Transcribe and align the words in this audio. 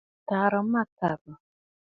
Ǹdè 0.03 0.09
à 0.19 0.23
tàrə 0.27 0.59
mâkàbə̀. 0.71 1.33